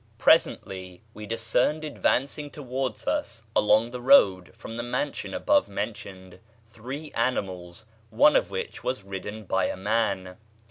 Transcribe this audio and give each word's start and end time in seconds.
Presently 0.17 1.03
we 1.13 1.27
discerned 1.27 1.85
advancing 1.85 2.49
towards 2.49 3.05
us 3.05 3.43
along 3.55 3.91
the 3.91 4.01
road 4.01 4.51
from 4.57 4.75
the 4.75 4.81
mansion 4.81 5.31
above 5.31 5.69
mentioned 5.69 6.39
three 6.65 7.11
animals, 7.11 7.85
one 8.09 8.35
of 8.35 8.49
which 8.49 8.83
was 8.83 9.03
ridden 9.03 9.43
by 9.43 9.65
a 9.67 9.77
man. 9.77 10.37